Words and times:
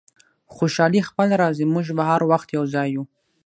خوشحالي 0.55 1.01
خپله 1.09 1.35
راځي، 1.43 1.65
موږ 1.73 1.85
به 1.97 2.03
هر 2.11 2.21
وخت 2.31 2.47
یو 2.57 2.63
ځای 2.73 2.87
یو. 2.95 3.03